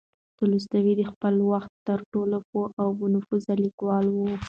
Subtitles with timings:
[0.39, 4.17] تولستوی د خپل وخت تر ټولو پوه او با نفوذه لیکوال و.